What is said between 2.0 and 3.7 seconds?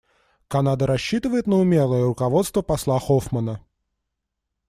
руководство посла Хоффмана.